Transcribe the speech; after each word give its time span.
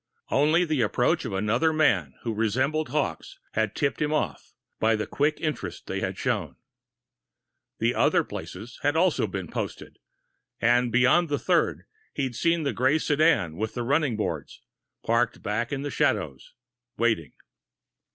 Only 0.31 0.65
the 0.65 0.81
approach 0.81 1.25
of 1.25 1.33
another 1.33 1.71
man 1.71 2.15
who 2.23 2.33
resembled 2.33 2.89
Hawkes 2.89 3.37
had 3.51 3.75
tipped 3.75 4.01
him 4.01 4.11
off, 4.11 4.55
by 4.79 4.95
the 4.95 5.05
quick 5.05 5.39
interest 5.39 5.85
they 5.85 5.99
had 5.99 6.17
shown. 6.17 6.55
The 7.77 7.93
other 7.93 8.23
places 8.23 8.79
had 8.81 8.95
also 8.95 9.27
been 9.27 9.47
posted 9.47 9.99
and 10.59 10.91
beyond 10.91 11.29
the 11.29 11.37
third, 11.37 11.85
he'd 12.15 12.35
seen 12.35 12.63
the 12.63 12.73
gray 12.73 12.97
sedan 12.97 13.57
with 13.57 13.75
the 13.75 13.83
running 13.83 14.17
boards, 14.17 14.63
parked 15.05 15.43
back 15.43 15.71
in 15.71 15.83
the 15.83 15.91
shadows, 15.91 16.55
waiting. 16.97 17.33